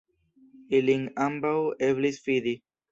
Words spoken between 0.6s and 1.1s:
Ilin